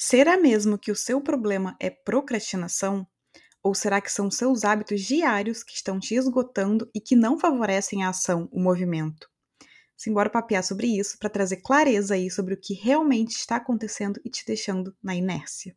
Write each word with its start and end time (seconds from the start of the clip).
Será 0.00 0.36
mesmo 0.36 0.78
que 0.78 0.92
o 0.92 0.94
seu 0.94 1.20
problema 1.20 1.76
é 1.80 1.90
procrastinação? 1.90 3.04
Ou 3.60 3.74
será 3.74 4.00
que 4.00 4.12
são 4.12 4.30
seus 4.30 4.62
hábitos 4.62 5.00
diários 5.00 5.64
que 5.64 5.74
estão 5.74 5.98
te 5.98 6.14
esgotando 6.14 6.88
e 6.94 7.00
que 7.00 7.16
não 7.16 7.36
favorecem 7.36 8.04
a 8.04 8.10
ação, 8.10 8.48
o 8.52 8.60
movimento? 8.60 9.28
Simbora 9.96 10.30
papear 10.30 10.62
sobre 10.62 10.86
isso 10.86 11.18
para 11.18 11.28
trazer 11.28 11.56
clareza 11.56 12.14
aí 12.14 12.30
sobre 12.30 12.54
o 12.54 12.60
que 12.60 12.74
realmente 12.74 13.32
está 13.32 13.56
acontecendo 13.56 14.20
e 14.24 14.30
te 14.30 14.46
deixando 14.46 14.96
na 15.02 15.16
inércia. 15.16 15.76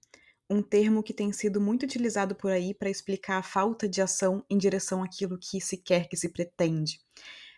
um 0.51 0.61
termo 0.61 1.01
que 1.01 1.13
tem 1.13 1.31
sido 1.31 1.61
muito 1.61 1.83
utilizado 1.83 2.35
por 2.35 2.51
aí 2.51 2.73
para 2.73 2.89
explicar 2.89 3.37
a 3.37 3.43
falta 3.43 3.87
de 3.87 4.01
ação 4.01 4.45
em 4.49 4.57
direção 4.57 5.01
àquilo 5.01 5.39
que 5.39 5.61
se 5.61 5.77
quer, 5.77 6.09
que 6.09 6.17
se 6.17 6.29
pretende. 6.29 6.99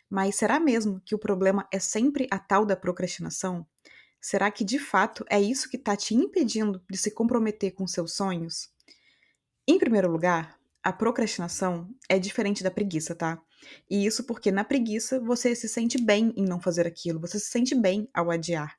Mas 0.09 0.35
será 0.35 0.59
mesmo 0.59 1.02
que 1.03 1.16
o 1.16 1.19
problema 1.19 1.67
é 1.73 1.79
sempre 1.79 2.27
a 2.29 2.38
tal 2.38 2.66
da 2.66 2.75
procrastinação? 2.75 3.66
Será 4.21 4.52
que 4.52 4.63
de 4.63 4.77
fato 4.77 5.25
é 5.29 5.41
isso 5.41 5.69
que 5.69 5.75
está 5.75 5.97
te 5.97 6.13
impedindo 6.13 6.81
de 6.89 6.97
se 6.97 7.11
comprometer 7.11 7.71
com 7.71 7.88
seus 7.88 8.16
sonhos? 8.16 8.69
Em 9.67 9.80
primeiro 9.80 10.11
lugar, 10.11 10.57
a 10.83 10.94
procrastinação 10.94 11.89
é 12.07 12.19
diferente 12.19 12.63
da 12.63 12.69
preguiça, 12.69 13.16
tá? 13.16 13.41
E 13.89 14.05
isso 14.05 14.25
porque 14.25 14.52
na 14.52 14.63
preguiça 14.63 15.19
você 15.19 15.55
se 15.55 15.67
sente 15.67 16.00
bem 16.00 16.33
em 16.38 16.45
não 16.45 16.61
fazer 16.61 16.85
aquilo, 16.85 17.19
você 17.19 17.39
se 17.39 17.50
sente 17.50 17.73
bem 17.73 18.07
ao 18.13 18.30
adiar. 18.30 18.78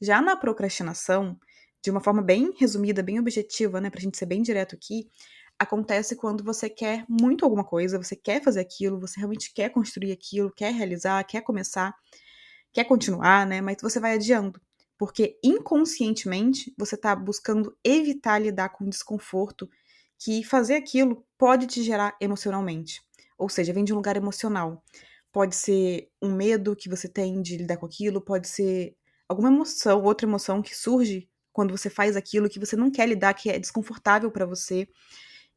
Já 0.00 0.20
na 0.20 0.36
procrastinação, 0.36 1.38
de 1.86 1.90
uma 1.92 2.00
forma 2.00 2.20
bem 2.20 2.52
resumida, 2.58 3.00
bem 3.00 3.20
objetiva, 3.20 3.80
né, 3.80 3.90
pra 3.90 4.00
gente 4.00 4.18
ser 4.18 4.26
bem 4.26 4.42
direto 4.42 4.74
aqui, 4.74 5.08
acontece 5.56 6.16
quando 6.16 6.42
você 6.42 6.68
quer 6.68 7.04
muito 7.08 7.44
alguma 7.44 7.62
coisa, 7.62 7.96
você 7.96 8.16
quer 8.16 8.42
fazer 8.42 8.58
aquilo, 8.58 8.98
você 8.98 9.20
realmente 9.20 9.54
quer 9.54 9.68
construir 9.70 10.10
aquilo, 10.10 10.50
quer 10.50 10.74
realizar, 10.74 11.22
quer 11.22 11.42
começar, 11.42 11.94
quer 12.72 12.82
continuar, 12.82 13.46
né, 13.46 13.60
mas 13.60 13.76
você 13.80 14.00
vai 14.00 14.14
adiando. 14.14 14.60
Porque 14.98 15.38
inconscientemente 15.44 16.74
você 16.76 16.96
tá 16.96 17.14
buscando 17.14 17.72
evitar 17.84 18.40
lidar 18.40 18.70
com 18.70 18.84
o 18.84 18.90
desconforto 18.90 19.70
que 20.18 20.42
fazer 20.42 20.74
aquilo 20.74 21.24
pode 21.38 21.68
te 21.68 21.84
gerar 21.84 22.16
emocionalmente. 22.20 23.00
Ou 23.38 23.48
seja, 23.48 23.72
vem 23.72 23.84
de 23.84 23.92
um 23.92 23.96
lugar 23.96 24.16
emocional. 24.16 24.82
Pode 25.30 25.54
ser 25.54 26.08
um 26.20 26.34
medo 26.34 26.74
que 26.74 26.88
você 26.88 27.08
tem 27.08 27.40
de 27.40 27.58
lidar 27.58 27.76
com 27.76 27.86
aquilo, 27.86 28.20
pode 28.20 28.48
ser 28.48 28.96
alguma 29.28 29.50
emoção, 29.50 30.02
outra 30.02 30.26
emoção 30.26 30.60
que 30.60 30.74
surge 30.74 31.28
quando 31.56 31.74
você 31.74 31.88
faz 31.88 32.16
aquilo 32.16 32.50
que 32.50 32.58
você 32.58 32.76
não 32.76 32.90
quer 32.90 33.08
lidar, 33.08 33.32
que 33.32 33.48
é 33.48 33.58
desconfortável 33.58 34.30
para 34.30 34.44
você. 34.44 34.86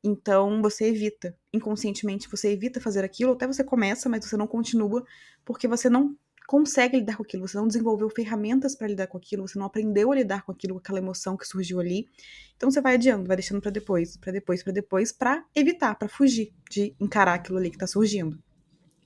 Então 0.02 0.62
você 0.62 0.86
evita, 0.86 1.36
inconscientemente 1.52 2.30
você 2.32 2.54
evita 2.54 2.80
fazer 2.80 3.04
aquilo, 3.04 3.34
até 3.34 3.46
você 3.46 3.66
começa, 3.66 4.08
mas 4.08 4.24
você 4.24 4.38
não 4.38 4.48
continua, 4.48 5.04
porque 5.44 5.68
você 5.68 5.90
não 5.90 6.16
consegue 6.48 6.96
lidar 6.96 7.18
com 7.18 7.24
aquilo, 7.24 7.46
você 7.46 7.58
não 7.58 7.68
desenvolveu 7.68 8.10
ferramentas 8.10 8.78
para 8.78 8.88
lidar 8.88 9.08
com 9.08 9.18
aquilo, 9.18 9.46
você 9.46 9.60
não 9.60 9.66
aprendeu 9.66 10.10
a 10.14 10.16
lidar 10.16 10.46
com 10.46 10.54
aquilo, 10.54 10.76
com 10.76 10.80
aquela 10.80 11.00
emoção 11.00 11.36
que 11.36 11.46
surgiu 11.46 11.82
ali. 11.82 12.08
Então 12.56 12.72
você 12.72 12.80
vai 12.80 12.94
adiando, 12.94 13.28
vai 13.28 13.36
deixando 13.36 13.60
para 13.60 13.70
depois, 13.70 14.16
para 14.16 14.32
depois, 14.32 14.64
para 14.64 14.72
depois, 14.72 15.12
para 15.12 15.44
evitar, 15.54 15.96
para 15.96 16.08
fugir 16.08 16.54
de 16.72 16.96
encarar 16.98 17.34
aquilo 17.34 17.58
ali 17.58 17.70
que 17.70 17.76
está 17.76 17.88
surgindo. 17.88 18.42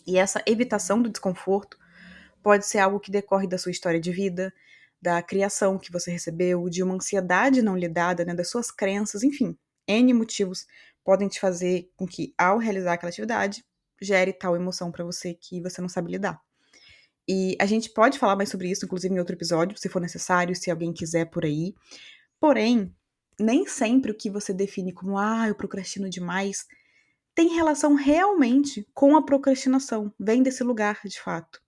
E 0.05 0.15
essa 0.15 0.43
evitação 0.45 1.01
do 1.01 1.09
desconforto 1.09 1.75
pode 2.43 2.67
ser 2.67 2.77
algo 2.77 2.99
que 2.99 3.09
decorre 3.09 3.47
da 3.47 3.57
sua 3.57 3.71
história 3.71 3.99
de 3.99 4.11
vida, 4.11 4.53
da 5.03 5.21
criação 5.21 5.77
que 5.77 5.91
você 5.91 6.09
recebeu, 6.09 6.69
de 6.69 6.81
uma 6.81 6.95
ansiedade 6.95 7.61
não 7.61 7.75
lidada, 7.75 8.23
né, 8.23 8.33
das 8.33 8.49
suas 8.49 8.71
crenças, 8.71 9.21
enfim, 9.21 9.57
N 9.85 10.13
motivos 10.13 10.65
podem 11.03 11.27
te 11.27 11.41
fazer 11.41 11.91
com 11.97 12.07
que, 12.07 12.33
ao 12.37 12.57
realizar 12.57 12.93
aquela 12.93 13.09
atividade, 13.09 13.65
gere 14.01 14.31
tal 14.31 14.55
emoção 14.55 14.93
para 14.93 15.03
você 15.03 15.33
que 15.33 15.61
você 15.61 15.81
não 15.81 15.89
sabe 15.89 16.09
lidar. 16.09 16.41
E 17.27 17.57
a 17.59 17.65
gente 17.65 17.89
pode 17.89 18.17
falar 18.17 18.37
mais 18.37 18.47
sobre 18.47 18.71
isso, 18.71 18.85
inclusive 18.85 19.13
em 19.13 19.19
outro 19.19 19.35
episódio, 19.35 19.77
se 19.77 19.89
for 19.89 20.01
necessário, 20.01 20.55
se 20.55 20.71
alguém 20.71 20.93
quiser 20.93 21.25
por 21.25 21.43
aí. 21.43 21.75
Porém, 22.39 22.95
nem 23.37 23.67
sempre 23.67 24.09
o 24.09 24.15
que 24.15 24.29
você 24.29 24.53
define 24.53 24.93
como, 24.93 25.17
ah, 25.17 25.49
eu 25.49 25.55
procrastino 25.55 26.09
demais, 26.09 26.65
tem 27.35 27.55
relação 27.55 27.93
realmente 27.93 28.87
com 28.93 29.17
a 29.17 29.25
procrastinação, 29.25 30.13
vem 30.17 30.41
desse 30.41 30.63
lugar 30.63 31.01
de 31.03 31.19
fato. 31.19 31.61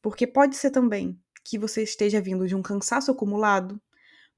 Porque 0.00 0.28
pode 0.28 0.54
ser 0.54 0.70
também 0.70 1.18
que 1.48 1.58
você 1.58 1.82
esteja 1.82 2.20
vindo 2.20 2.46
de 2.46 2.54
um 2.54 2.60
cansaço 2.60 3.10
acumulado, 3.10 3.80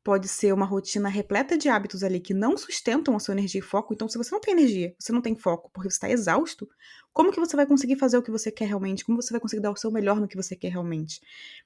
pode 0.03 0.29
ser 0.29 0.55
uma 0.55 0.65
rotina 0.65 1.09
repleta 1.09 1.59
de 1.59 1.69
hábitos 1.69 2.03
ali 2.03 2.21
que 2.21 2.33
não 2.33 2.57
sustentam 2.57 3.15
a 3.15 3.19
sua 3.19 3.35
energia 3.35 3.59
e 3.59 3.63
foco. 3.63 3.93
Então, 3.93 4.09
se 4.09 4.17
você 4.17 4.31
não 4.31 4.41
tem 4.41 4.53
energia, 4.53 4.95
você 4.99 5.13
não 5.13 5.21
tem 5.21 5.35
foco, 5.37 5.71
porque 5.73 5.91
você 5.91 5.97
está 5.97 6.11
exausto, 6.11 6.69
como 7.13 7.33
que 7.33 7.41
você 7.41 7.57
vai 7.57 7.67
conseguir 7.67 7.97
fazer 7.97 8.17
o 8.17 8.23
que 8.23 8.31
você 8.31 8.51
quer 8.51 8.67
realmente? 8.67 9.05
Como 9.05 9.21
você 9.21 9.33
vai 9.33 9.41
conseguir 9.41 9.61
dar 9.61 9.73
o 9.73 9.77
seu 9.77 9.91
melhor 9.91 10.21
no 10.21 10.29
que 10.29 10.37
você 10.37 10.55
quer 10.55 10.71
realmente? 10.71 11.21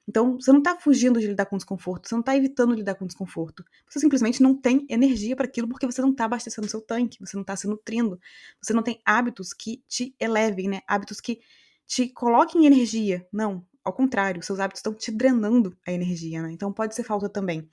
Então, 0.07 0.33
você 0.33 0.51
não 0.51 0.59
está 0.59 0.77
fugindo 0.77 1.19
de 1.19 1.27
lidar 1.27 1.45
com 1.45 1.55
desconforto, 1.55 2.09
você 2.09 2.15
não 2.15 2.21
está 2.21 2.35
evitando 2.35 2.73
lidar 2.73 2.95
com 2.95 3.05
desconforto. 3.05 3.63
Você 3.87 3.99
simplesmente 3.99 4.41
não 4.41 4.59
tem 4.59 4.85
energia 4.89 5.35
para 5.35 5.45
aquilo 5.45 5.69
porque 5.69 5.85
você 5.85 6.01
não 6.01 6.11
está 6.11 6.25
abastecendo 6.25 6.67
seu 6.67 6.81
tanque, 6.81 7.19
você 7.19 7.37
não 7.37 7.41
está 7.41 7.55
se 7.55 7.67
nutrindo, 7.67 8.19
você 8.61 8.73
não 8.73 8.83
tem 8.83 8.99
hábitos 9.05 9.53
que 9.53 9.83
te 9.87 10.15
elevem, 10.19 10.67
né? 10.67 10.81
Hábitos 10.87 11.21
que 11.21 11.39
te 11.87 12.09
coloquem 12.09 12.65
energia. 12.65 13.25
Não, 13.31 13.63
ao 13.85 13.93
contrário, 13.93 14.41
seus 14.43 14.59
hábitos 14.59 14.79
estão 14.79 14.93
te 14.93 15.11
drenando 15.11 15.77
a 15.87 15.91
energia, 15.91 16.41
né? 16.41 16.51
Então 16.51 16.73
pode 16.73 16.95
ser 16.95 17.03
falta 17.03 17.29
também 17.29 17.69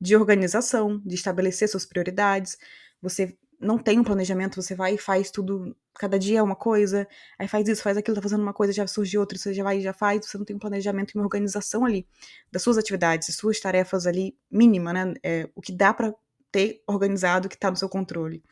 de 0.00 0.16
organização, 0.16 1.00
de 1.04 1.14
estabelecer 1.14 1.68
suas 1.68 1.86
prioridades. 1.86 2.58
Você 3.02 3.36
não 3.60 3.78
tem 3.78 3.98
um 3.98 4.04
planejamento, 4.04 4.60
você 4.60 4.74
vai 4.74 4.94
e 4.94 4.98
faz 4.98 5.30
tudo, 5.30 5.74
cada 5.94 6.18
dia 6.18 6.40
é 6.40 6.42
uma 6.42 6.56
coisa, 6.56 7.08
aí 7.38 7.48
faz 7.48 7.66
isso, 7.68 7.82
faz 7.82 7.96
aquilo, 7.96 8.14
tá 8.16 8.22
fazendo 8.22 8.42
uma 8.42 8.52
coisa, 8.52 8.72
já 8.72 8.86
surge 8.86 9.16
outra, 9.16 9.38
você 9.38 9.54
já 9.54 9.64
vai 9.64 9.78
e 9.78 9.80
já 9.80 9.92
faz, 9.92 10.26
você 10.26 10.36
não 10.36 10.44
tem 10.44 10.56
um 10.56 10.58
planejamento 10.58 11.12
e 11.12 11.18
uma 11.18 11.24
organização 11.24 11.84
ali 11.84 12.06
das 12.52 12.62
suas 12.62 12.76
atividades, 12.76 13.28
das 13.28 13.36
suas 13.36 13.58
tarefas 13.60 14.06
ali 14.06 14.36
mínima, 14.50 14.92
né? 14.92 15.14
É, 15.22 15.48
o 15.54 15.62
que 15.62 15.72
dá 15.72 15.94
para 15.94 16.14
ter 16.52 16.82
organizado, 16.86 17.48
que 17.48 17.58
tá 17.58 17.70
no 17.70 17.76
seu 17.76 17.88
controle. 17.88 18.42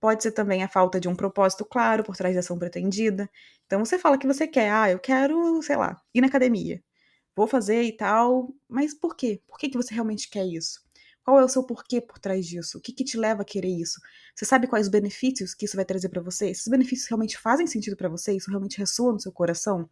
Pode 0.00 0.22
ser 0.22 0.32
também 0.32 0.62
a 0.62 0.68
falta 0.68 0.98
de 0.98 1.08
um 1.08 1.14
propósito 1.14 1.64
claro 1.64 2.02
por 2.02 2.16
trás 2.16 2.34
da 2.34 2.40
ação 2.40 2.58
pretendida. 2.58 3.28
Então 3.66 3.84
você 3.84 3.98
fala 3.98 4.18
que 4.18 4.26
você 4.26 4.46
quer, 4.46 4.70
ah, 4.72 4.90
eu 4.90 4.98
quero, 4.98 5.62
sei 5.62 5.76
lá, 5.76 6.00
ir 6.14 6.20
na 6.20 6.26
academia. 6.28 6.82
Vou 7.36 7.46
fazer 7.46 7.82
e 7.82 7.96
tal, 7.96 8.52
mas 8.68 8.94
por 8.94 9.14
quê? 9.14 9.40
Por 9.46 9.58
que, 9.58 9.68
que 9.68 9.76
você 9.76 9.94
realmente 9.94 10.28
quer 10.30 10.46
isso? 10.46 10.80
Qual 11.22 11.38
é 11.38 11.44
o 11.44 11.48
seu 11.48 11.62
porquê 11.62 12.00
por 12.00 12.18
trás 12.18 12.46
disso? 12.46 12.78
O 12.78 12.80
que, 12.80 12.92
que 12.92 13.04
te 13.04 13.16
leva 13.16 13.42
a 13.42 13.44
querer 13.44 13.68
isso? 13.68 14.00
Você 14.34 14.44
sabe 14.44 14.66
quais 14.66 14.88
benefícios 14.88 15.54
que 15.54 15.66
isso 15.66 15.76
vai 15.76 15.84
trazer 15.84 16.08
para 16.08 16.22
você? 16.22 16.50
Esses 16.50 16.66
benefícios 16.66 17.08
realmente 17.08 17.38
fazem 17.38 17.66
sentido 17.66 17.96
para 17.96 18.08
você? 18.08 18.32
Isso 18.32 18.50
realmente 18.50 18.78
ressoa 18.78 19.12
no 19.12 19.20
seu 19.20 19.30
coração? 19.30 19.88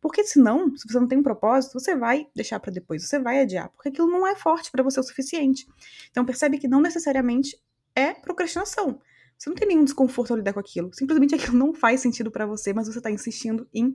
Porque 0.00 0.24
senão, 0.24 0.76
se 0.76 0.88
você 0.88 0.98
não 0.98 1.06
tem 1.06 1.18
um 1.18 1.22
propósito, 1.22 1.78
você 1.78 1.94
vai 1.94 2.26
deixar 2.34 2.58
para 2.58 2.72
depois, 2.72 3.06
você 3.06 3.20
vai 3.20 3.40
adiar, 3.40 3.68
porque 3.70 3.90
aquilo 3.90 4.08
não 4.08 4.26
é 4.26 4.34
forte 4.34 4.68
para 4.72 4.82
você 4.82 4.98
o 4.98 5.02
suficiente. 5.02 5.64
Então 6.10 6.24
percebe 6.24 6.58
que 6.58 6.66
não 6.66 6.80
necessariamente 6.80 7.56
é 7.94 8.14
procrastinação. 8.14 8.98
Você 9.42 9.50
não 9.50 9.56
tem 9.56 9.66
nenhum 9.66 9.82
desconforto 9.82 10.30
ao 10.30 10.36
lidar 10.36 10.52
com 10.52 10.60
aquilo. 10.60 10.94
Simplesmente 10.94 11.34
aquilo 11.34 11.56
não 11.56 11.74
faz 11.74 12.00
sentido 12.00 12.30
para 12.30 12.46
você, 12.46 12.72
mas 12.72 12.86
você 12.86 13.00
tá 13.00 13.10
insistindo 13.10 13.66
em 13.74 13.92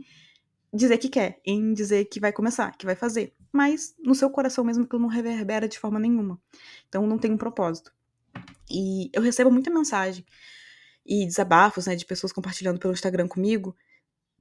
dizer 0.74 0.98
que 0.98 1.08
quer, 1.08 1.40
em 1.46 1.74
dizer 1.74 2.04
que 2.06 2.20
vai 2.20 2.34
começar, 2.34 2.76
que 2.76 2.86
vai 2.86 2.98
fazer. 2.98 3.34
Mas 3.54 3.96
no 3.98 4.14
seu 4.14 4.30
coração 4.30 4.66
mesmo 4.66 4.84
aquilo 4.84 5.02
não 5.02 5.08
reverbera 5.08 5.66
de 5.66 5.80
forma 5.80 6.02
nenhuma. 6.02 6.38
Então 6.90 7.08
não 7.08 7.18
tem 7.18 7.32
um 7.32 7.38
propósito. 7.38 7.94
E 8.70 9.10
eu 9.14 9.22
recebo 9.22 9.50
muita 9.50 9.70
mensagem 9.70 10.26
e 11.06 11.26
desabafos, 11.26 11.88
né, 11.88 11.96
de 11.96 12.06
pessoas 12.06 12.34
compartilhando 12.34 12.78
pelo 12.78 12.92
Instagram 12.92 13.30
comigo 13.30 13.74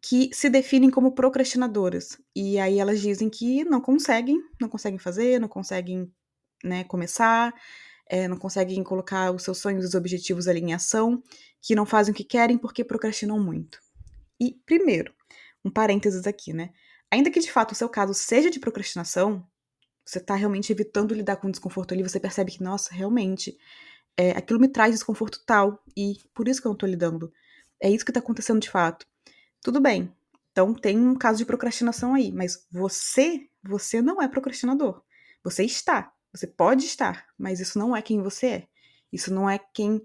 que 0.02 0.30
se 0.32 0.50
definem 0.50 0.90
como 0.90 1.12
procrastinadoras. 1.12 2.18
E 2.34 2.58
aí 2.58 2.80
elas 2.80 3.00
dizem 3.00 3.30
que 3.30 3.64
não 3.64 3.80
conseguem, 3.80 4.42
não 4.60 4.68
conseguem 4.68 4.98
fazer, 4.98 5.40
não 5.40 5.48
conseguem, 5.48 6.12
né, 6.64 6.82
começar, 6.82 7.54
é, 8.08 8.28
não 8.28 8.36
conseguem 8.36 8.82
colocar 8.82 9.30
os 9.32 9.42
seus 9.42 9.58
sonhos 9.58 9.84
e 9.84 9.88
os 9.88 9.94
objetivos 9.94 10.48
ali 10.48 10.60
em 10.60 10.74
ação, 10.74 11.22
que 11.60 11.74
não 11.74 11.84
fazem 11.84 12.12
o 12.12 12.14
que 12.14 12.24
querem 12.24 12.56
porque 12.56 12.84
procrastinam 12.84 13.38
muito. 13.38 13.80
E, 14.40 14.54
primeiro, 14.64 15.12
um 15.64 15.70
parênteses 15.70 16.26
aqui, 16.26 16.52
né? 16.52 16.70
Ainda 17.10 17.30
que 17.30 17.40
de 17.40 17.50
fato 17.50 17.72
o 17.72 17.74
seu 17.74 17.88
caso 17.88 18.14
seja 18.14 18.50
de 18.50 18.60
procrastinação, 18.60 19.46
você 20.04 20.18
está 20.18 20.34
realmente 20.34 20.70
evitando 20.72 21.14
lidar 21.14 21.36
com 21.36 21.48
o 21.48 21.50
desconforto 21.50 21.92
ali, 21.92 22.02
você 22.02 22.20
percebe 22.20 22.52
que, 22.52 22.62
nossa, 22.62 22.94
realmente, 22.94 23.56
é, 24.16 24.30
aquilo 24.30 24.60
me 24.60 24.68
traz 24.68 24.92
desconforto 24.92 25.42
tal, 25.44 25.82
e 25.96 26.16
por 26.32 26.46
isso 26.46 26.60
que 26.60 26.66
eu 26.66 26.70
não 26.70 26.76
tô 26.76 26.86
lidando. 26.86 27.32
É 27.80 27.90
isso 27.90 28.04
que 28.04 28.10
está 28.10 28.20
acontecendo 28.20 28.60
de 28.60 28.70
fato. 28.70 29.04
Tudo 29.60 29.80
bem. 29.80 30.12
Então 30.52 30.72
tem 30.74 30.98
um 30.98 31.14
caso 31.14 31.38
de 31.38 31.44
procrastinação 31.44 32.14
aí, 32.14 32.32
mas 32.32 32.66
você, 32.70 33.48
você 33.62 34.00
não 34.00 34.22
é 34.22 34.28
procrastinador. 34.28 35.02
Você 35.44 35.64
está. 35.64 36.12
Você 36.36 36.46
pode 36.46 36.84
estar, 36.84 37.26
mas 37.38 37.60
isso 37.60 37.78
não 37.78 37.96
é 37.96 38.02
quem 38.02 38.22
você 38.22 38.46
é. 38.46 38.68
Isso 39.10 39.32
não 39.32 39.48
é 39.48 39.58
quem 39.58 40.02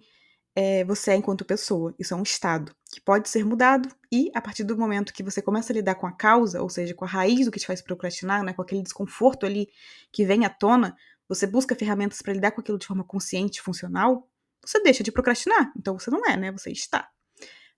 é, 0.56 0.83
você 0.86 1.12
é 1.12 1.16
enquanto 1.16 1.44
pessoa. 1.44 1.94
Isso 2.00 2.13
é 2.13 2.18
um 2.18 2.24
estado 2.24 2.74
que 2.89 3.01
pode 3.01 3.28
ser 3.28 3.45
mudado 3.45 3.89
e, 4.12 4.31
a 4.33 4.42
partir 4.42 4.63
do 4.63 4.78
momento 4.78 5.13
que 5.13 5.24
você 5.24 5.42
começa 5.42 5.74
a 5.74 5.75
lidar 5.75 5.95
com 5.95 6.07
a 6.07 6.12
causa, 6.12 6.62
ou 6.62 6.69
seja, 6.69 6.94
com 6.94 7.04
a 7.04 7.07
raiz 7.07 7.45
do 7.45 7.51
que 7.51 7.60
te 7.60 7.68
faz 7.68 7.81
procrastinar, 7.81 8.44
né, 8.44 8.54
com 8.54 8.62
aquele 8.62 8.81
desconforto 8.81 9.45
ali 9.45 9.69
que 10.12 10.25
vem 10.25 10.45
à 10.45 10.50
tona, 10.50 10.95
você 11.28 11.45
busca 11.45 11.75
ferramentas 11.75 12.22
para 12.22 12.33
lidar 12.33 12.51
com 12.51 12.62
aquilo 12.62 12.78
de 12.78 12.86
forma 12.86 13.04
consciente 13.04 13.62
funcional, 13.62 14.30
você 14.63 14.81
deixa 14.81 15.04
de 15.04 15.12
procrastinar. 15.12 15.72
Então 15.78 15.98
você 15.98 16.10
não 16.10 16.25
é, 16.25 16.38
né? 16.38 16.51
Você 16.51 16.72
está. 16.72 17.10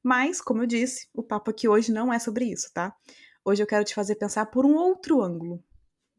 Mas, 0.02 0.42
como 0.42 0.62
eu 0.64 0.68
disse, 0.68 1.08
o 1.14 1.24
papo 1.24 1.50
aqui 1.50 1.68
hoje 1.68 1.92
não 1.92 2.12
é 2.12 2.20
sobre 2.20 2.46
isso, 2.46 2.72
tá? 2.74 2.94
Hoje 3.46 3.64
eu 3.64 3.68
quero 3.68 3.86
te 3.86 3.96
fazer 3.96 4.16
pensar 4.16 4.48
por 4.48 4.66
um 4.66 4.76
outro 4.76 5.22
ângulo. 5.22 5.64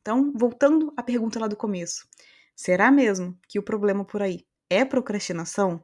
Então, 0.05 0.31
voltando 0.37 0.93
à 0.99 1.03
pergunta 1.03 1.41
lá 1.41 1.49
do 1.49 1.57
começo: 1.57 2.07
será 2.55 2.91
mesmo 2.91 3.39
que 3.49 3.59
o 3.59 3.63
problema 3.63 4.05
por 4.05 4.21
aí 4.21 4.47
é 4.69 4.85
procrastinação? 4.85 5.83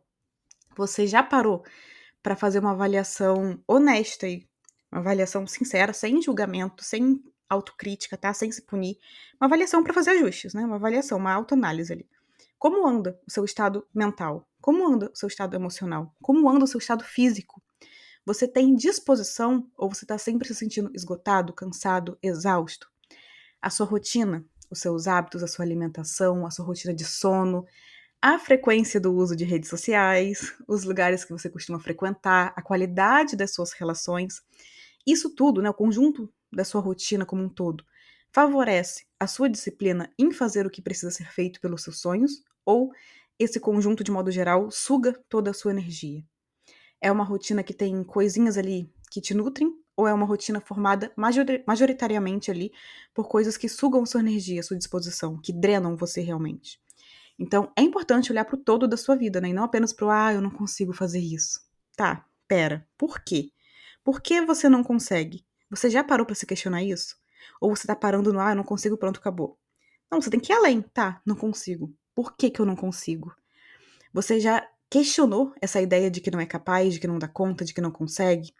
Você 0.76 1.06
já 1.06 1.22
parou 1.22 1.64
para 2.22 2.36
fazer 2.36 2.58
uma 2.58 2.72
avaliação 2.72 3.58
honesta 3.66 4.28
e 4.28 4.46
uma 4.92 5.00
avaliação 5.00 5.46
sincera, 5.46 5.94
sem 5.94 6.20
julgamento, 6.20 6.84
sem 6.84 7.24
autocrítica, 7.48 8.14
tá? 8.14 8.34
Sem 8.34 8.52
se 8.52 8.60
punir. 8.60 8.98
Uma 9.40 9.46
avaliação 9.46 9.82
para 9.82 9.94
fazer 9.94 10.10
ajustes, 10.10 10.52
né? 10.52 10.66
Uma 10.66 10.76
avaliação, 10.76 11.16
uma 11.16 11.32
autoanálise 11.32 11.90
ali. 11.90 12.06
Como 12.58 12.86
anda 12.86 13.18
o 13.26 13.30
seu 13.30 13.42
estado 13.42 13.88
mental? 13.94 14.46
Como 14.60 14.86
anda 14.86 15.10
o 15.10 15.16
seu 15.16 15.28
estado 15.28 15.56
emocional? 15.56 16.14
Como 16.20 16.46
anda 16.46 16.66
o 16.66 16.68
seu 16.68 16.76
estado 16.76 17.04
físico? 17.04 17.62
Você 18.26 18.46
tem 18.46 18.74
disposição 18.74 19.66
ou 19.78 19.88
você 19.88 20.04
está 20.04 20.18
sempre 20.18 20.46
se 20.46 20.54
sentindo 20.54 20.90
esgotado, 20.94 21.54
cansado, 21.54 22.18
exausto? 22.22 22.90
A 23.60 23.70
sua 23.70 23.86
rotina, 23.86 24.44
os 24.70 24.80
seus 24.80 25.06
hábitos, 25.06 25.42
a 25.42 25.46
sua 25.46 25.64
alimentação, 25.64 26.46
a 26.46 26.50
sua 26.50 26.64
rotina 26.64 26.94
de 26.94 27.04
sono, 27.04 27.66
a 28.22 28.38
frequência 28.38 29.00
do 29.00 29.14
uso 29.14 29.34
de 29.34 29.44
redes 29.44 29.68
sociais, 29.68 30.54
os 30.68 30.84
lugares 30.84 31.24
que 31.24 31.32
você 31.32 31.48
costuma 31.48 31.80
frequentar, 31.80 32.52
a 32.56 32.62
qualidade 32.62 33.36
das 33.36 33.52
suas 33.52 33.72
relações. 33.72 34.42
Isso 35.06 35.34
tudo, 35.34 35.62
né, 35.62 35.70
o 35.70 35.74
conjunto 35.74 36.32
da 36.52 36.64
sua 36.64 36.80
rotina 36.80 37.24
como 37.24 37.42
um 37.42 37.48
todo, 37.48 37.84
favorece 38.32 39.06
a 39.18 39.26
sua 39.26 39.48
disciplina 39.48 40.10
em 40.18 40.32
fazer 40.32 40.66
o 40.66 40.70
que 40.70 40.82
precisa 40.82 41.10
ser 41.10 41.30
feito 41.32 41.60
pelos 41.60 41.82
seus 41.82 41.98
sonhos 41.98 42.42
ou 42.64 42.92
esse 43.38 43.58
conjunto, 43.58 44.04
de 44.04 44.10
modo 44.10 44.30
geral, 44.30 44.70
suga 44.70 45.18
toda 45.28 45.50
a 45.50 45.54
sua 45.54 45.70
energia? 45.70 46.22
É 47.00 47.10
uma 47.10 47.24
rotina 47.24 47.62
que 47.62 47.72
tem 47.72 48.04
coisinhas 48.04 48.58
ali 48.58 48.92
que 49.10 49.20
te 49.20 49.32
nutrem 49.32 49.74
ou 50.00 50.08
é 50.08 50.14
uma 50.14 50.24
rotina 50.24 50.60
formada 50.60 51.12
majoritariamente 51.66 52.50
ali 52.50 52.72
por 53.12 53.28
coisas 53.28 53.56
que 53.58 53.68
sugam 53.68 54.06
sua 54.06 54.20
energia, 54.20 54.62
sua 54.62 54.78
disposição, 54.78 55.38
que 55.38 55.52
drenam 55.52 55.94
você 55.94 56.22
realmente? 56.22 56.80
Então, 57.38 57.70
é 57.76 57.82
importante 57.82 58.32
olhar 58.32 58.46
para 58.46 58.56
o 58.56 58.58
todo 58.58 58.88
da 58.88 58.96
sua 58.96 59.14
vida, 59.14 59.40
né? 59.40 59.50
E 59.50 59.52
não 59.52 59.64
apenas 59.64 59.92
para 59.92 60.06
o, 60.06 60.10
ah, 60.10 60.32
eu 60.32 60.40
não 60.40 60.50
consigo 60.50 60.92
fazer 60.92 61.20
isso. 61.20 61.60
Tá, 61.96 62.24
pera, 62.48 62.86
por 62.96 63.20
quê? 63.20 63.50
Por 64.02 64.22
que 64.22 64.40
você 64.40 64.68
não 64.68 64.82
consegue? 64.82 65.44
Você 65.70 65.90
já 65.90 66.02
parou 66.02 66.24
para 66.24 66.34
se 66.34 66.46
questionar 66.46 66.82
isso? 66.82 67.16
Ou 67.60 67.76
você 67.76 67.86
tá 67.86 67.94
parando 67.94 68.32
no, 68.32 68.40
ah, 68.40 68.52
eu 68.52 68.56
não 68.56 68.64
consigo, 68.64 68.96
pronto, 68.96 69.20
acabou. 69.20 69.58
Não, 70.10 70.20
você 70.20 70.30
tem 70.30 70.40
que 70.40 70.50
ir 70.50 70.56
além, 70.56 70.80
tá? 70.80 71.20
Não 71.26 71.36
consigo. 71.36 71.94
Por 72.14 72.36
que 72.36 72.50
que 72.50 72.60
eu 72.60 72.66
não 72.66 72.74
consigo? 72.74 73.34
Você 74.14 74.40
já 74.40 74.66
questionou 74.88 75.54
essa 75.60 75.80
ideia 75.80 76.10
de 76.10 76.20
que 76.20 76.30
não 76.30 76.40
é 76.40 76.46
capaz, 76.46 76.94
de 76.94 77.00
que 77.00 77.06
não 77.06 77.18
dá 77.18 77.28
conta, 77.28 77.64
de 77.64 77.74
que 77.74 77.80
não 77.80 77.90
consegue? 77.90 78.52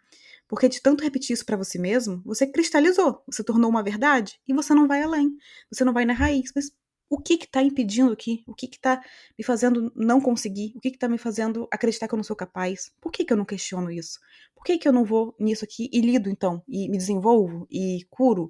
Porque 0.51 0.67
de 0.67 0.81
tanto 0.81 1.01
repetir 1.01 1.33
isso 1.33 1.45
para 1.45 1.55
você 1.55 1.79
mesmo, 1.79 2.21
você 2.25 2.45
cristalizou, 2.45 3.23
você 3.25 3.41
tornou 3.41 3.69
uma 3.69 3.81
verdade 3.81 4.37
e 4.45 4.53
você 4.53 4.73
não 4.73 4.85
vai 4.85 5.01
além. 5.01 5.33
Você 5.71 5.85
não 5.85 5.93
vai 5.93 6.03
na 6.03 6.11
raiz. 6.11 6.51
Mas 6.53 6.69
o 7.09 7.17
que 7.17 7.37
que 7.37 7.47
tá 7.47 7.63
impedindo 7.63 8.11
aqui? 8.11 8.43
O 8.45 8.53
que 8.53 8.67
que 8.67 8.77
tá 8.77 9.01
me 9.39 9.45
fazendo 9.45 9.93
não 9.95 10.19
conseguir? 10.19 10.73
O 10.75 10.81
que 10.81 10.91
que 10.91 10.97
tá 10.97 11.07
me 11.07 11.17
fazendo 11.17 11.69
acreditar 11.71 12.05
que 12.05 12.13
eu 12.13 12.17
não 12.17 12.23
sou 12.25 12.35
capaz? 12.35 12.91
Por 12.99 13.13
que 13.13 13.23
que 13.23 13.31
eu 13.31 13.37
não 13.37 13.45
questiono 13.45 13.89
isso? 13.89 14.19
Por 14.53 14.65
que 14.65 14.77
que 14.77 14.85
eu 14.85 14.91
não 14.91 15.05
vou 15.05 15.33
nisso 15.39 15.63
aqui 15.63 15.89
e 15.89 16.01
lido 16.01 16.29
então? 16.29 16.61
E 16.67 16.89
me 16.89 16.97
desenvolvo? 16.97 17.65
E 17.71 18.05
curo? 18.09 18.49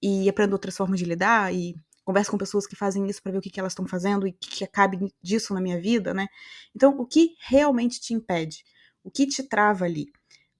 E 0.00 0.28
aprendo 0.28 0.52
outras 0.52 0.76
formas 0.76 1.00
de 1.00 1.04
lidar? 1.04 1.52
E 1.52 1.74
converso 2.04 2.30
com 2.30 2.38
pessoas 2.38 2.64
que 2.64 2.76
fazem 2.76 3.08
isso 3.08 3.20
para 3.20 3.32
ver 3.32 3.38
o 3.38 3.40
que, 3.40 3.50
que 3.50 3.58
elas 3.58 3.72
estão 3.72 3.88
fazendo 3.88 4.24
e 4.24 4.30
que, 4.30 4.50
que 4.50 4.62
acabe 4.62 5.12
disso 5.20 5.52
na 5.52 5.60
minha 5.60 5.80
vida, 5.80 6.14
né? 6.14 6.28
Então, 6.76 6.96
o 6.96 7.04
que 7.04 7.34
realmente 7.40 8.00
te 8.00 8.14
impede? 8.14 8.62
O 9.02 9.10
que 9.10 9.26
te 9.26 9.42
trava 9.42 9.84
ali? 9.84 10.12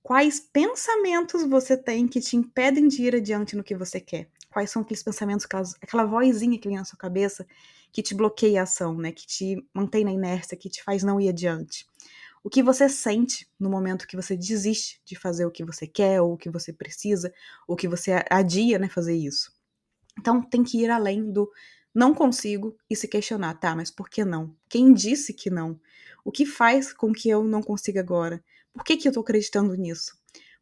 Quais 0.03 0.41
pensamentos 0.41 1.45
você 1.49 1.77
tem 1.77 2.09
que 2.09 2.21
te 2.21 2.37
impedem 2.37 2.89
de 2.89 3.03
ir 3.03 3.17
adiante 3.17 3.57
no 3.57 3.65
que 3.65 3.77
você 3.77 4.01
quer? 4.01 4.29
quais 4.51 4.71
são 4.71 4.83
aqueles 4.83 5.03
pensamentos, 5.03 5.47
aquela 5.81 6.05
vozinha 6.05 6.59
que 6.59 6.69
vem 6.69 6.77
na 6.77 6.85
sua 6.85 6.99
cabeça 6.99 7.47
que 7.93 8.03
te 8.03 8.15
bloqueia 8.15 8.61
a 8.61 8.63
ação, 8.65 8.97
né? 8.97 9.13
Que 9.13 9.27
te 9.27 9.67
mantém 9.73 10.05
na 10.05 10.13
inércia, 10.13 10.57
que 10.57 10.69
te 10.69 10.83
faz 10.83 11.03
não 11.03 11.21
ir 11.21 11.29
adiante. 11.29 11.87
O 12.43 12.51
que 12.51 12.63
você 12.63 12.89
sente 12.89 13.49
no 13.59 13.69
momento 13.71 14.07
que 14.07 14.17
você 14.17 14.37
desiste 14.37 15.01
de 15.05 15.17
fazer 15.17 15.45
o 15.45 15.51
que 15.51 15.65
você 15.65 15.87
quer, 15.87 16.21
ou 16.21 16.35
o 16.35 16.37
que 16.37 16.51
você 16.51 16.73
precisa, 16.73 17.33
ou 17.67 17.77
que 17.77 17.89
você 17.89 18.25
adia, 18.31 18.79
né, 18.79 18.89
fazer 18.89 19.15
isso. 19.15 19.53
Então 20.19 20.43
tem 20.43 20.63
que 20.65 20.79
ir 20.79 20.91
além 20.91 21.31
do 21.33 21.51
não 21.95 22.15
consigo 22.15 22.77
e 22.89 22.97
se 22.97 23.09
questionar, 23.09 23.55
tá, 23.55 23.75
mas 23.75 23.91
por 23.91 24.09
que 24.09 24.25
não? 24.25 24.55
Quem 24.69 24.93
disse 24.93 25.35
que 25.35 25.51
não? 25.51 25.81
O 26.25 26.33
que 26.33 26.47
faz 26.47 26.93
com 26.93 27.13
que 27.13 27.29
eu 27.29 27.45
não 27.45 27.63
consiga 27.63 28.01
agora? 28.01 28.43
Por 28.73 28.85
que, 28.85 28.97
que 28.97 29.09
eu 29.09 29.13
tô 29.13 29.21
acreditando 29.21 29.75
nisso? 29.75 30.21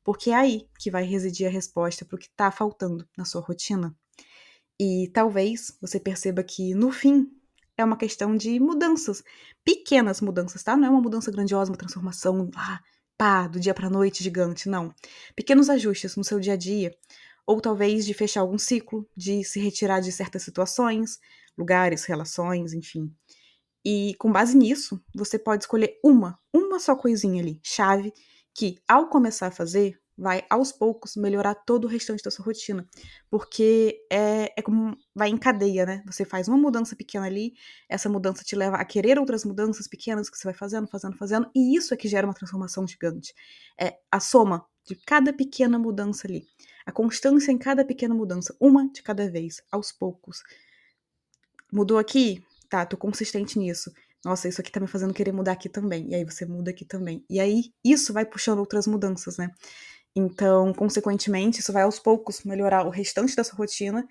porque 0.08 0.31
é 0.31 0.34
aí 0.37 0.66
que 0.78 0.90
vai 0.90 1.05
residir 1.05 1.46
a 1.46 1.50
resposta 1.50 2.02
para 2.02 2.16
o 2.16 2.19
que 2.19 2.28
está 2.28 2.50
faltando 2.50 3.06
na 3.14 3.26
sua 3.26 3.43
rotina. 3.43 3.94
E 4.81 5.10
talvez 5.12 5.76
você 5.82 6.00
perceba 6.00 6.43
que, 6.43 6.75
no 6.75 6.90
fim, 6.90 7.31
é 7.76 7.84
uma 7.84 7.94
questão 7.94 8.34
de 8.34 8.58
mudanças, 8.58 9.22
pequenas 9.62 10.22
mudanças, 10.22 10.62
tá? 10.62 10.75
Não 10.78 10.87
é 10.87 10.90
uma 10.90 11.02
mudança 11.02 11.31
grandiosa, 11.31 11.70
uma 11.70 11.76
transformação, 11.76 12.50
ah, 12.56 12.81
pá, 13.19 13.49
do 13.49 13.60
dia 13.60 13.75
para 13.75 13.90
noite 13.90 14.25
gigante, 14.25 14.66
não. 14.66 14.94
Pequenos 15.37 15.69
ajustes 15.69 16.16
no 16.16 16.25
seu 16.25 16.40
dia 16.40 16.55
a 16.55 16.56
dia, 16.56 16.96
ou 17.46 17.60
talvez 17.60 18.06
de 18.06 18.14
fechar 18.14 18.40
algum 18.40 18.56
ciclo, 18.56 19.06
de 19.14 19.44
se 19.44 19.60
retirar 19.60 20.00
de 20.00 20.10
certas 20.10 20.43
situações, 20.43 21.19
lugares, 21.55 22.06
relações, 22.06 22.72
enfim. 22.72 23.12
E 23.84 24.14
com 24.19 24.30
base 24.30 24.56
nisso, 24.56 25.02
você 25.14 25.38
pode 25.38 25.64
escolher 25.64 25.98
uma, 26.04 26.38
uma 26.52 26.78
só 26.78 26.94
coisinha 26.96 27.42
ali, 27.42 27.60
chave, 27.62 28.12
que, 28.54 28.76
ao 28.88 29.08
começar 29.08 29.46
a 29.46 29.52
fazer, 29.52 30.00
vai 30.19 30.44
aos 30.50 30.72
poucos 30.72 31.14
melhorar 31.14 31.54
todo 31.54 31.84
o 31.84 31.88
restante 31.88 32.25
da 32.25 32.30
sua 32.30 32.44
rotina. 32.44 32.86
Porque 33.30 34.04
é, 34.10 34.52
é 34.56 34.62
como 34.62 34.96
vai 35.14 35.28
em 35.28 35.38
cadeia, 35.38 35.86
né? 35.86 36.02
Você 36.06 36.25
faz 36.25 36.48
uma 36.48 36.58
mudança 36.58 36.96
pequena 36.96 37.26
ali, 37.26 37.54
essa 37.88 38.08
mudança 38.08 38.42
te 38.42 38.56
leva 38.56 38.76
a 38.76 38.84
querer 38.84 39.19
outras 39.19 39.44
mudanças 39.44 39.86
pequenas 39.86 40.28
que 40.28 40.36
você 40.36 40.44
vai 40.44 40.54
fazendo, 40.54 40.88
fazendo, 40.88 41.17
fazendo, 41.17 41.48
e 41.55 41.76
isso 41.76 41.94
é 41.94 41.96
que 41.96 42.08
gera 42.08 42.26
uma 42.26 42.34
transformação 42.34 42.86
gigante. 42.86 43.32
É 43.81 43.96
a 44.10 44.19
soma 44.19 44.67
de 44.84 44.96
cada 44.96 45.32
pequena 45.32 45.79
mudança 45.79 46.26
ali. 46.26 46.44
A 46.84 46.91
constância 46.91 47.53
em 47.53 47.58
cada 47.58 47.84
pequena 47.84 48.14
mudança, 48.14 48.56
uma 48.60 48.91
de 48.91 49.03
cada 49.03 49.31
vez, 49.31 49.62
aos 49.70 49.93
poucos. 49.93 50.43
Mudou 51.70 51.98
aqui? 51.98 52.43
Tá, 52.69 52.84
tô 52.84 52.96
consistente 52.96 53.58
nisso 53.58 53.91
nossa, 54.25 54.48
isso 54.48 54.60
aqui 54.60 54.70
tá 54.70 54.81
me 54.81 54.87
fazendo 54.87 55.15
querer 55.15 55.32
mudar 55.32 55.53
aqui 55.53 55.69
também. 55.69 56.10
E 56.10 56.15
aí 56.15 56.25
você 56.25 56.44
muda 56.44 56.70
aqui 56.70 56.84
também. 56.84 57.25
E 57.31 57.39
aí 57.39 57.72
isso 57.84 58.13
vai 58.13 58.25
puxando 58.25 58.58
outras 58.58 58.87
mudanças, 58.87 59.37
né? 59.37 59.51
Então, 60.15 60.72
consequentemente, 60.75 61.60
isso 61.60 61.72
vai 61.72 61.84
aos 61.84 61.98
poucos 61.98 62.43
melhorar 62.44 62.84
o 62.87 62.91
restante 62.91 63.37
da 63.37 63.44
sua 63.44 63.56
rotina 63.56 64.06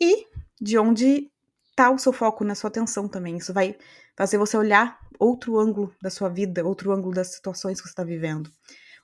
e 0.00 0.26
de 0.60 0.78
onde 0.78 1.30
tá 1.76 1.90
o 1.90 1.98
seu 1.98 2.12
foco 2.12 2.44
na 2.44 2.54
sua 2.54 2.68
atenção 2.68 3.08
também. 3.08 3.36
Isso 3.36 3.52
vai 3.52 3.76
fazer 4.16 4.38
você 4.38 4.56
olhar 4.56 4.98
outro 5.18 5.58
ângulo 5.58 5.94
da 6.02 6.10
sua 6.10 6.28
vida, 6.28 6.64
outro 6.64 6.92
ângulo 6.92 7.14
das 7.14 7.34
situações 7.34 7.80
que 7.80 7.86
você 7.86 7.92
está 7.92 8.04
vivendo. 8.04 8.50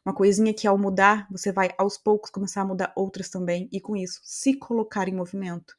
Uma 0.05 0.15
coisinha 0.15 0.55
que 0.55 0.67
ao 0.67 0.79
mudar, 0.79 1.27
você 1.31 1.53
vai 1.53 1.71
aos 1.77 1.99
poucos 1.99 2.31
começar 2.31 2.63
a 2.63 2.65
mudar 2.65 2.93
outras 2.97 3.29
também 3.29 3.69
e 3.71 3.81
com 3.81 3.95
isso 3.95 4.21
se 4.25 4.55
colocar 4.55 5.09
em 5.09 5.15
movimento. 5.15 5.75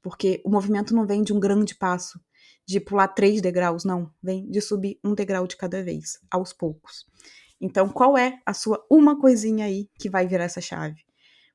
Porque 0.00 0.40
o 0.44 0.50
movimento 0.50 0.94
não 0.94 1.06
vem 1.06 1.22
de 1.22 1.32
um 1.32 1.40
grande 1.40 1.74
passo, 1.74 2.20
de 2.66 2.80
pular 2.80 3.08
três 3.08 3.40
degraus, 3.40 3.84
não. 3.84 4.10
Vem 4.22 4.48
de 4.50 4.60
subir 4.60 4.98
um 5.04 5.14
degrau 5.14 5.46
de 5.46 5.56
cada 5.56 5.82
vez, 5.82 6.18
aos 6.30 6.52
poucos. 6.52 7.06
Então, 7.60 7.88
qual 7.88 8.18
é 8.18 8.40
a 8.44 8.52
sua 8.52 8.84
uma 8.90 9.18
coisinha 9.20 9.66
aí 9.66 9.88
que 9.98 10.10
vai 10.10 10.26
virar 10.26 10.44
essa 10.44 10.60
chave? 10.60 11.04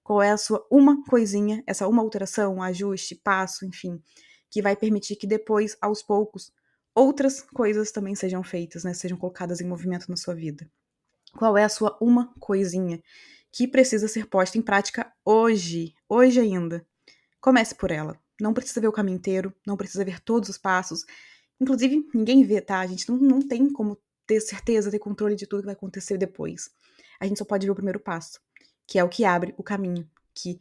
Qual 0.03 0.21
é 0.21 0.31
a 0.31 0.37
sua 0.37 0.65
uma 0.71 1.03
coisinha, 1.03 1.61
essa 1.67 1.87
uma 1.87 2.01
alteração, 2.01 2.61
ajuste, 2.61 3.15
passo, 3.15 3.65
enfim, 3.65 4.01
que 4.49 4.61
vai 4.61 4.75
permitir 4.75 5.17
que 5.17 5.27
depois, 5.27 5.75
aos 5.81 6.01
poucos, 6.01 6.51
outras 6.95 7.41
coisas 7.41 7.91
também 7.91 8.15
sejam 8.15 8.41
feitas, 8.41 8.83
né? 8.85 8.93
Sejam 8.93 9.17
colocadas 9.17 9.59
em 9.59 9.67
movimento 9.67 10.09
na 10.09 10.15
sua 10.15 10.33
vida. 10.33 10.69
Qual 11.33 11.57
é 11.57 11.65
a 11.65 11.69
sua 11.69 11.97
uma 11.99 12.33
coisinha 12.39 13.01
que 13.51 13.67
precisa 13.67 14.07
ser 14.07 14.27
posta 14.27 14.57
em 14.57 14.61
prática 14.61 15.11
hoje, 15.25 15.93
hoje 16.07 16.39
ainda? 16.39 16.87
Comece 17.41 17.75
por 17.75 17.91
ela. 17.91 18.17
Não 18.39 18.53
precisa 18.53 18.81
ver 18.81 18.87
o 18.87 18.91
caminho 18.91 19.17
inteiro, 19.17 19.53
não 19.65 19.77
precisa 19.77 20.05
ver 20.05 20.19
todos 20.19 20.49
os 20.49 20.57
passos. 20.57 21.05
Inclusive, 21.59 22.07
ninguém 22.13 22.43
vê, 22.43 22.61
tá? 22.61 22.79
A 22.79 22.87
gente 22.87 23.09
não, 23.09 23.17
não 23.17 23.41
tem 23.41 23.71
como 23.71 23.97
ter 24.25 24.39
certeza, 24.41 24.91
ter 24.91 24.99
controle 24.99 25.35
de 25.35 25.47
tudo 25.47 25.61
que 25.61 25.65
vai 25.65 25.75
acontecer 25.75 26.17
depois. 26.17 26.69
A 27.19 27.25
gente 27.25 27.39
só 27.39 27.45
pode 27.45 27.65
ver 27.65 27.71
o 27.71 27.75
primeiro 27.75 27.99
passo, 27.99 28.39
que 28.85 28.99
é 28.99 29.03
o 29.03 29.09
que 29.09 29.25
abre 29.25 29.55
o 29.57 29.63
caminho, 29.63 30.07
que 30.35 30.59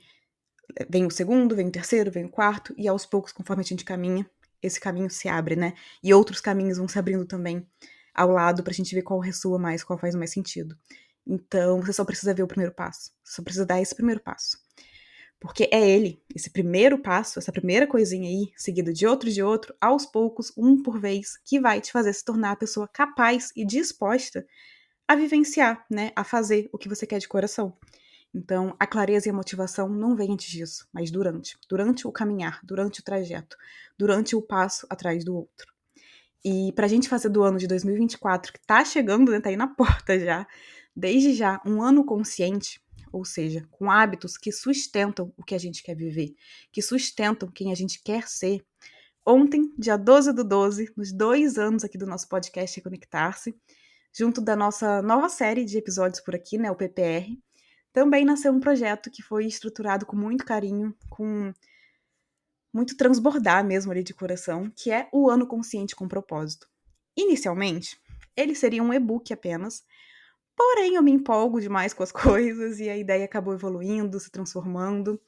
vem 0.89 1.05
o 1.07 1.11
segundo, 1.11 1.55
vem 1.55 1.69
o 1.69 1.73
terceiro, 1.73 2.11
vem 2.11 2.25
o 2.25 2.31
quarto, 2.31 2.75
e 2.77 2.89
aos 2.89 3.05
poucos, 3.05 3.33
conforme 3.33 3.63
a 3.63 3.67
gente 3.67 3.85
caminha, 3.85 4.29
esse 4.63 4.81
caminho 4.81 5.11
se 5.11 5.29
abre, 5.29 5.57
né? 5.57 5.75
E 6.03 6.13
outros 6.15 6.41
caminhos 6.41 6.79
vão 6.79 6.89
se 6.89 6.99
abrindo 6.99 7.27
também 7.27 7.67
ao 8.15 8.31
lado 8.31 8.63
pra 8.63 8.73
gente 8.73 8.95
ver 8.95 9.03
qual 9.03 9.21
ressoa 9.21 9.59
mais, 9.59 9.85
qual 9.85 9.99
faz 9.99 10.15
mais 10.15 10.31
sentido. 10.31 10.77
Então, 11.27 11.81
você 11.81 11.93
só 11.93 12.05
precisa 12.05 12.33
ver 12.33 12.43
o 12.43 12.47
primeiro 12.47 12.73
passo. 12.73 13.13
Só 13.23 13.43
precisa 13.43 13.67
dar 13.67 13.81
esse 13.81 13.95
primeiro 13.95 14.21
passo. 14.21 14.59
Porque 15.39 15.69
é 15.71 15.89
ele, 15.89 16.23
esse 16.35 16.51
primeiro 16.51 16.99
passo, 16.99 17.39
essa 17.39 17.53
primeira 17.53 17.87
coisinha 17.87 18.29
aí, 18.29 18.53
seguido 18.57 18.93
de 18.93 19.07
outro 19.07 19.31
de 19.31 19.43
outro, 19.43 19.75
aos 19.81 20.07
poucos, 20.07 20.53
um 20.57 20.83
por 20.83 20.99
vez, 20.99 21.37
que 21.45 21.61
vai 21.61 21.81
te 21.81 21.93
fazer 21.93 22.13
se 22.13 22.25
tornar 22.25 22.53
a 22.53 22.57
pessoa 22.57 22.89
capaz 22.89 23.53
e 23.55 23.65
disposta 23.65 24.47
a 25.07 25.15
vivenciar, 25.15 25.85
né, 25.91 26.11
a 26.17 26.25
fazer 26.25 26.69
o 26.73 26.79
que 26.79 26.89
você 26.89 27.07
quer 27.07 27.19
de 27.19 27.29
coração. 27.29 27.77
Então, 28.35 28.75
a 28.79 28.87
clareza 28.87 29.29
e 29.29 29.31
a 29.31 29.35
motivação 29.35 29.89
não 29.89 30.17
vem 30.17 30.33
antes 30.33 30.51
disso, 30.51 30.87
mas 30.93 31.11
durante, 31.11 31.57
durante 31.69 32.07
o 32.07 32.13
caminhar, 32.13 32.61
durante 32.63 33.01
o 33.01 33.03
trajeto, 33.03 33.57
durante 33.99 34.35
o 34.35 34.43
passo 34.43 34.87
atrás 34.91 35.25
do 35.25 35.35
outro. 35.35 35.73
E 36.45 36.73
para 36.73 36.87
a 36.87 36.89
gente 36.89 37.09
fazer 37.09 37.29
do 37.29 37.43
ano 37.43 37.59
de 37.59 37.67
2024, 37.67 38.53
que 38.53 38.59
está 38.59 38.85
chegando, 38.85 39.33
né, 39.33 39.41
tá 39.41 39.49
aí 39.49 39.57
na 39.57 39.69
porta 39.75 40.19
já, 40.19 40.47
desde 40.95 41.35
já, 41.35 41.61
um 41.65 41.83
ano 41.83 42.05
consciente, 42.05 42.81
ou 43.13 43.25
seja, 43.25 43.67
com 43.71 43.91
hábitos 43.91 44.37
que 44.37 44.53
sustentam 44.53 45.33
o 45.37 45.45
que 45.45 45.55
a 45.55 45.59
gente 45.59 45.83
quer 45.83 45.95
viver, 45.95 46.35
que 46.73 46.83
sustentam 46.83 47.51
quem 47.51 47.73
a 47.73 47.75
gente 47.75 48.03
quer 48.03 48.29
ser. 48.29 48.65
Ontem, 49.25 49.73
dia 49.79 49.97
12 49.97 50.33
do 50.33 50.45
12, 50.45 50.93
nos 50.97 51.13
dois 51.13 51.59
anos 51.59 51.85
aqui 51.85 51.99
do 51.99 52.07
nosso 52.07 52.29
podcast 52.29 52.77
Reconectar-se, 52.77 53.55
junto 54.17 54.41
da 54.41 54.57
nossa 54.57 55.03
nova 55.03 55.29
série 55.29 55.65
de 55.65 55.77
episódios 55.77 56.21
por 56.21 56.35
aqui, 56.35 56.57
né, 56.59 56.71
o 56.71 56.77
PPR, 56.77 57.37
também 57.93 58.25
nasceu 58.25 58.53
um 58.53 58.61
projeto 58.61 59.11
que 59.11 59.23
foi 59.23 59.47
estruturado 59.47 60.05
com 60.05 60.15
muito 60.15 60.45
carinho, 60.45 60.95
com 61.09 61.53
muito 62.73 62.95
transbordar 62.95 63.65
mesmo 63.65 63.91
ali 63.91 64.03
de 64.03 64.13
coração, 64.13 64.71
que 64.77 64.91
é 64.91 65.09
o 65.11 65.31
Ano 65.31 65.47
Consciente 65.47 65.97
com 65.97 66.07
Propósito. 66.07 66.69
Inicialmente, 67.17 67.99
ele 68.37 68.55
seria 68.55 68.83
um 68.83 68.93
e-book 68.93 69.33
apenas, 69.33 69.83
Porém, 70.57 70.95
eu 70.95 71.03
me 71.03 71.13
empolgo 71.13 71.61
demais 71.61 71.93
com 71.93 72.03
as 72.03 72.11
coisas 72.13 72.81
e 72.81 72.89
a 72.89 72.97
ideia 72.97 73.25
acabou 73.25 73.55
evoluindo, 73.55 74.19
se 74.19 74.31
transformando. 74.31 75.21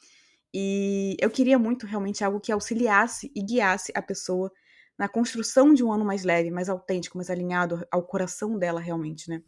E 0.52 1.16
eu 1.20 1.30
queria 1.30 1.58
muito 1.58 1.87
realmente 1.87 2.25
algo 2.25 2.40
que 2.40 2.50
auxiliasse 2.50 3.30
e 3.37 3.42
guiasse 3.42 3.92
a 3.94 4.00
pessoa 4.02 4.50
na 4.99 5.08
construção 5.08 5.73
de 5.75 5.85
um 5.85 5.92
ano 5.92 6.04
mais 6.04 6.25
leve, 6.25 6.50
mais 6.50 6.68
autêntico, 6.68 7.18
mais 7.18 7.30
alinhado 7.30 7.87
ao 7.90 8.02
coração 8.02 8.58
dela 8.58 8.80
realmente, 8.80 9.28
né? 9.28 9.42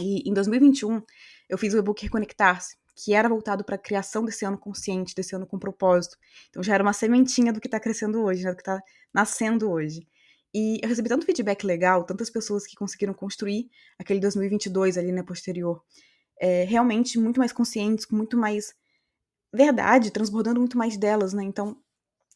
E 0.00 0.28
em 0.28 0.34
2021, 0.34 1.02
eu 1.48 1.56
fiz 1.56 1.72
o 1.74 1.78
e-book 1.78 2.02
Reconectar-se, 2.02 2.76
que 2.94 3.14
era 3.14 3.28
voltado 3.28 3.64
para 3.64 3.76
a 3.76 3.78
criação 3.78 4.24
desse 4.24 4.44
ano 4.44 4.58
consciente, 4.58 5.14
desse 5.14 5.34
ano 5.34 5.46
com 5.46 5.58
propósito. 5.58 6.18
Então 6.50 6.62
já 6.62 6.74
era 6.74 6.82
uma 6.82 6.92
sementinha 6.92 7.52
do 7.52 7.60
que 7.60 7.66
está 7.66 7.80
crescendo 7.80 8.22
hoje, 8.22 8.44
né? 8.44 8.50
do 8.50 8.56
que 8.56 8.62
está 8.62 8.80
nascendo 9.12 9.70
hoje. 9.70 10.06
E 10.54 10.78
eu 10.82 10.88
recebi 10.88 11.08
tanto 11.08 11.26
feedback 11.26 11.64
legal, 11.64 12.04
tantas 12.04 12.30
pessoas 12.30 12.66
que 12.66 12.76
conseguiram 12.76 13.12
construir 13.12 13.68
aquele 13.98 14.20
2022 14.20 14.96
ali, 14.96 15.12
né, 15.12 15.22
posterior, 15.22 15.82
é, 16.40 16.64
realmente 16.64 17.18
muito 17.18 17.38
mais 17.38 17.52
conscientes, 17.52 18.04
com 18.04 18.16
muito 18.16 18.36
mais 18.36 18.74
verdade, 19.52 20.10
transbordando 20.10 20.60
muito 20.60 20.78
mais 20.78 20.96
delas, 20.96 21.32
né? 21.32 21.42
Então, 21.44 21.76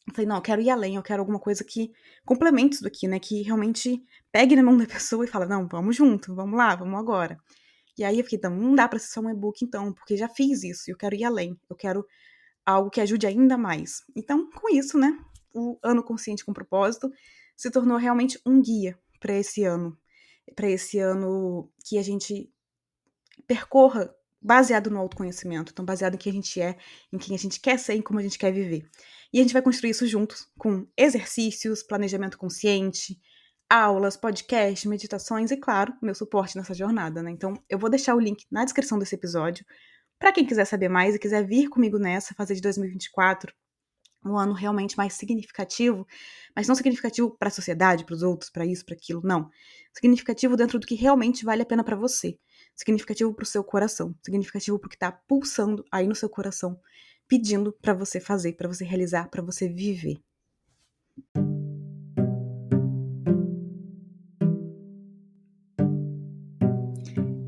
eu 0.07 0.13
falei, 0.13 0.27
não, 0.27 0.37
eu 0.37 0.41
quero 0.41 0.61
ir 0.61 0.69
além, 0.69 0.95
eu 0.95 1.03
quero 1.03 1.21
alguma 1.21 1.39
coisa 1.39 1.63
que 1.63 1.91
complemente 2.25 2.75
isso 2.75 2.83
daqui, 2.83 3.07
né? 3.07 3.19
Que 3.19 3.41
realmente 3.43 4.03
pegue 4.31 4.55
na 4.55 4.63
mão 4.63 4.77
da 4.77 4.85
pessoa 4.87 5.23
e 5.23 5.27
fala, 5.27 5.45
não, 5.45 5.67
vamos 5.67 5.95
junto, 5.95 6.33
vamos 6.33 6.57
lá, 6.57 6.75
vamos 6.75 6.99
agora. 6.99 7.37
E 7.97 8.03
aí 8.03 8.17
eu 8.17 8.23
fiquei, 8.23 8.37
então, 8.37 8.55
não 8.55 8.73
dá 8.73 8.87
pra 8.87 8.97
ser 8.97 9.07
só 9.07 9.21
um 9.21 9.29
e-book, 9.29 9.63
então, 9.63 9.93
porque 9.93 10.17
já 10.17 10.27
fiz 10.27 10.63
isso, 10.63 10.89
eu 10.89 10.97
quero 10.97 11.15
ir 11.15 11.23
além, 11.23 11.59
eu 11.69 11.75
quero 11.75 12.05
algo 12.65 12.89
que 12.89 13.01
ajude 13.01 13.27
ainda 13.27 13.57
mais. 13.57 14.03
Então, 14.15 14.49
com 14.51 14.69
isso, 14.73 14.97
né, 14.97 15.17
o 15.53 15.77
Ano 15.83 16.03
Consciente 16.03 16.45
com 16.45 16.53
Propósito 16.53 17.11
se 17.61 17.69
tornou 17.69 17.95
realmente 17.95 18.41
um 18.43 18.59
guia 18.59 18.97
para 19.19 19.37
esse 19.37 19.63
ano, 19.63 19.95
para 20.55 20.67
esse 20.67 20.97
ano 20.97 21.71
que 21.85 21.99
a 21.99 22.01
gente 22.01 22.51
percorra 23.45 24.11
baseado 24.41 24.89
no 24.89 24.97
autoconhecimento, 24.97 25.71
então 25.71 25.85
baseado 25.85 26.15
em 26.15 26.17
quem 26.17 26.31
a 26.31 26.33
gente 26.33 26.59
é, 26.59 26.75
em 27.13 27.19
quem 27.19 27.35
a 27.35 27.37
gente 27.37 27.59
quer 27.59 27.77
ser 27.77 27.93
e 27.93 28.01
como 28.01 28.17
a 28.17 28.23
gente 28.23 28.39
quer 28.39 28.51
viver. 28.51 28.89
E 29.31 29.37
a 29.37 29.43
gente 29.43 29.53
vai 29.53 29.61
construir 29.61 29.91
isso 29.91 30.07
juntos 30.07 30.47
com 30.57 30.87
exercícios, 30.97 31.83
planejamento 31.83 32.35
consciente, 32.35 33.21
aulas, 33.69 34.17
podcasts, 34.17 34.89
meditações 34.89 35.51
e, 35.51 35.57
claro, 35.57 35.93
meu 36.01 36.15
suporte 36.15 36.57
nessa 36.57 36.73
jornada, 36.73 37.21
né? 37.21 37.29
Então, 37.29 37.53
eu 37.69 37.77
vou 37.77 37.91
deixar 37.91 38.15
o 38.15 38.19
link 38.19 38.43
na 38.51 38.65
descrição 38.65 38.97
desse 38.97 39.13
episódio 39.13 39.63
para 40.17 40.31
quem 40.31 40.47
quiser 40.47 40.65
saber 40.65 40.89
mais 40.89 41.13
e 41.13 41.19
quiser 41.19 41.45
vir 41.45 41.69
comigo 41.69 41.99
nessa, 41.99 42.33
fazer 42.33 42.55
de 42.55 42.61
2024 42.61 43.53
um 44.23 44.37
ano 44.37 44.53
realmente 44.53 44.97
mais 44.97 45.13
significativo, 45.13 46.05
mas 46.55 46.67
não 46.67 46.75
significativo 46.75 47.35
para 47.37 47.47
a 47.47 47.51
sociedade, 47.51 48.05
para 48.05 48.15
os 48.15 48.23
outros, 48.23 48.49
para 48.49 48.65
isso, 48.65 48.85
para 48.85 48.95
aquilo, 48.95 49.21
não. 49.23 49.49
Significativo 49.93 50.55
dentro 50.55 50.79
do 50.79 50.85
que 50.85 50.95
realmente 50.95 51.43
vale 51.43 51.63
a 51.63 51.65
pena 51.65 51.83
para 51.83 51.95
você. 51.95 52.37
Significativo 52.75 53.33
para 53.33 53.43
o 53.43 53.47
seu 53.47 53.63
coração, 53.63 54.15
significativo 54.23 54.79
porque 54.79 54.95
está 54.95 55.11
pulsando 55.11 55.83
aí 55.91 56.07
no 56.07 56.15
seu 56.15 56.29
coração, 56.29 56.79
pedindo 57.27 57.73
para 57.73 57.93
você 57.93 58.19
fazer, 58.19 58.53
para 58.53 58.67
você 58.67 58.85
realizar, 58.85 59.29
para 59.29 59.41
você 59.41 59.67
viver. 59.67 60.21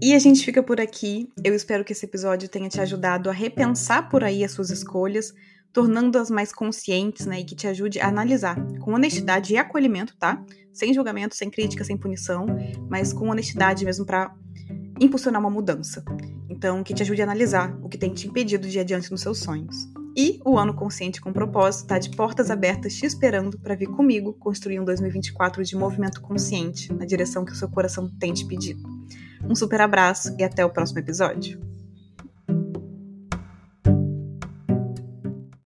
E 0.06 0.14
a 0.14 0.20
gente 0.20 0.44
fica 0.44 0.62
por 0.62 0.82
aqui. 0.82 1.30
Eu 1.46 1.56
espero 1.56 1.82
que 1.82 1.94
esse 1.94 2.06
episódio 2.06 2.50
tenha 2.50 2.68
te 2.68 2.82
ajudado 2.82 3.30
a 3.30 3.34
repensar 3.34 4.10
por 4.10 4.22
aí 4.22 4.44
as 4.44 4.52
suas 4.52 4.70
escolhas, 4.70 5.34
tornando-as 5.74 6.30
mais 6.30 6.54
conscientes, 6.54 7.26
né, 7.26 7.40
e 7.40 7.44
que 7.44 7.56
te 7.56 7.68
ajude 7.68 8.00
a 8.00 8.08
analisar 8.08 8.56
com 8.80 8.94
honestidade 8.94 9.54
e 9.54 9.58
acolhimento, 9.58 10.16
tá? 10.18 10.42
Sem 10.72 10.94
julgamento, 10.94 11.36
sem 11.36 11.50
crítica, 11.50 11.84
sem 11.84 11.98
punição, 11.98 12.46
mas 12.88 13.12
com 13.12 13.30
honestidade 13.30 13.84
mesmo 13.84 14.06
para 14.06 14.34
impulsionar 15.02 15.42
uma 15.42 15.50
mudança. 15.50 16.04
Então, 16.48 16.84
que 16.84 16.94
te 16.94 17.02
ajude 17.02 17.22
a 17.22 17.26
analisar 17.26 17.76
o 17.82 17.90
que 17.90 17.98
tem 17.98 18.14
te 18.14 18.28
impedido 18.28 18.68
de 18.68 18.78
ir 18.78 18.82
adiante 18.82 19.12
nos 19.12 19.22
seus 19.22 19.40
sonhos. 19.40 19.76
E 20.16 20.40
o 20.46 20.60
ano 20.60 20.76
consciente 20.76 21.20
com 21.20 21.34
propósito 21.34 21.82
está 21.82 21.98
de 21.98 22.16
portas 22.16 22.52
abertas 22.52 22.94
te 22.94 23.06
esperando 23.06 23.58
para 23.58 23.76
vir 23.76 23.88
comigo 23.88 24.34
construir 24.34 24.80
um 24.80 24.86
2024 24.86 25.64
de 25.64 25.76
movimento 25.76 26.22
consciente 26.22 26.94
na 26.94 27.04
direção 27.04 27.44
que 27.44 27.52
o 27.52 27.56
seu 27.56 27.68
coração 27.68 28.08
tem 28.20 28.32
te 28.32 28.46
pedido. 28.46 28.84
Um 29.44 29.56
super 29.56 29.82
abraço 29.82 30.36
e 30.38 30.44
até 30.44 30.64
o 30.64 30.70
próximo 30.70 31.00
episódio. 31.00 31.60